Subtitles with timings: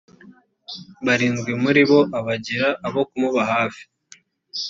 [1.05, 3.83] barindwi muri bo abagira abo kumuba hafi